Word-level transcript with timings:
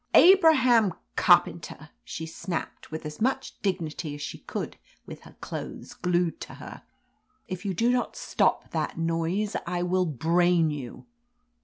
"Abraham 0.15 0.95
Carpenter," 1.15 1.91
she 2.03 2.25
snapped, 2.25 2.89
with 2.89 3.05
as 3.05 3.21
much 3.21 3.61
dignity 3.61 4.15
as 4.15 4.21
she 4.23 4.39
could 4.39 4.77
with 5.05 5.19
her 5.25 5.35
clothes 5.41 5.93
glued 5.93 6.41
to 6.41 6.55
her, 6.55 6.81
"if 7.47 7.65
you 7.65 7.75
do 7.75 7.91
not 7.91 8.15
stop 8.15 8.71
that 8.71 8.97
noise 8.97 9.55
I 9.67 9.83
will 9.83 10.07
brain 10.07 10.71
you." 10.71 11.05